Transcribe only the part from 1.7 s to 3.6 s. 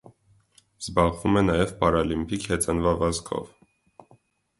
պարալիմպիկ հեծանվավազքով։